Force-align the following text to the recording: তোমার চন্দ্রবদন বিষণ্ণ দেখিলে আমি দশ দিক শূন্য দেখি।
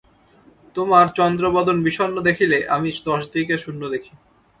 তোমার 0.75 1.05
চন্দ্রবদন 1.17 1.77
বিষণ্ণ 1.83 2.15
দেখিলে 2.21 2.57
আমি 2.67 2.89
দশ 3.05 3.21
দিক 3.33 3.47
শূন্য 3.63 3.81
দেখি। 3.89 4.13